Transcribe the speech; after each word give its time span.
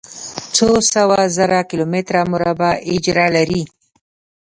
څو 0.55 0.69
سوه 0.93 1.19
زره 1.37 1.59
کلومتره 1.69 2.21
مربع 2.31 2.71
اېجره 2.89 3.25
لري. 3.35 3.63